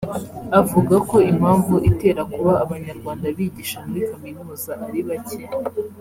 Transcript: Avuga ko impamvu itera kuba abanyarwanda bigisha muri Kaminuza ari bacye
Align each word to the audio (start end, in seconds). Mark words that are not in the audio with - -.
Avuga 0.59 0.95
ko 1.09 1.15
impamvu 1.31 1.73
itera 1.89 2.21
kuba 2.33 2.51
abanyarwanda 2.63 3.25
bigisha 3.37 3.77
muri 3.87 4.01
Kaminuza 4.11 4.71
ari 4.85 4.99
bacye 5.07 5.41